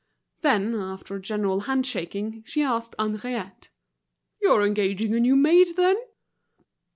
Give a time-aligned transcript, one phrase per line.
[0.41, 3.69] Then, after a general hand shaking, she asked Henriette:
[4.41, 5.95] "You're engaging a new maid, then?"